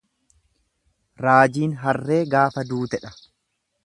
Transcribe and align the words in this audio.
Raajiin 1.25 1.75
harree 1.83 2.17
gaafa 2.31 2.65
duutedha. 2.71 3.13